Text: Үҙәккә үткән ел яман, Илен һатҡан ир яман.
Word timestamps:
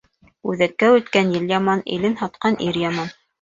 Үҙәккә 0.53 0.89
үткән 0.99 1.29
ел 1.35 1.45
яман, 1.51 1.85
Илен 1.99 2.17
һатҡан 2.23 2.59
ир 2.71 2.81
яман. 2.87 3.15